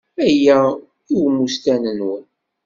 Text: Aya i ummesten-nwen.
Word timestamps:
Aya 0.27 0.59
i 1.13 1.15
ummesten-nwen. 1.25 2.25